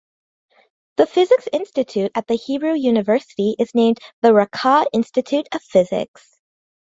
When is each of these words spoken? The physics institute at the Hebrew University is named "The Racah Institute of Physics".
The 0.97 1.05
physics 1.05 1.47
institute 1.53 2.11
at 2.15 2.25
the 2.25 2.33
Hebrew 2.33 2.73
University 2.73 3.55
is 3.59 3.75
named 3.75 3.99
"The 4.23 4.29
Racah 4.33 4.85
Institute 4.93 5.47
of 5.51 5.61
Physics". 5.61 6.39